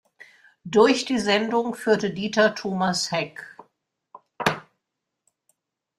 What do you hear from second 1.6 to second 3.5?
führte Dieter Thomas Heck.